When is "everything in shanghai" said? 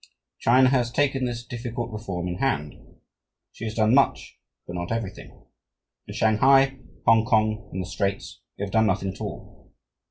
4.91-6.79